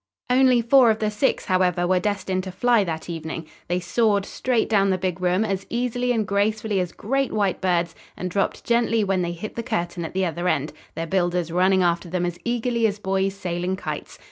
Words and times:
Only 0.31 0.63
four 0.63 0.89
of 0.89 0.97
the 0.97 1.11
six, 1.11 1.45
however, 1.45 1.85
were 1.85 1.99
destined 1.99 2.43
to 2.45 2.51
fly 2.51 2.83
that 2.85 3.07
evening. 3.07 3.45
They 3.67 3.79
soared 3.79 4.25
straight 4.25 4.67
down 4.67 4.89
the 4.89 4.97
big 4.97 5.21
room, 5.21 5.45
as 5.45 5.67
easily 5.69 6.11
and 6.11 6.25
gracefully 6.27 6.79
as 6.79 6.91
great 6.91 7.31
white 7.31 7.61
birds, 7.61 7.93
and 8.17 8.27
dropped 8.27 8.63
gently 8.65 9.03
when 9.03 9.21
they 9.21 9.33
hit 9.33 9.53
the 9.55 9.61
curtain 9.61 10.03
at 10.03 10.15
the 10.15 10.25
other 10.25 10.47
end, 10.47 10.73
their 10.95 11.05
builders 11.05 11.51
running 11.51 11.83
after 11.83 12.09
them 12.09 12.25
as 12.25 12.39
eagerly 12.43 12.87
as 12.87 12.97
boys 12.97 13.35
sailing 13.35 13.75
kites. 13.75 14.17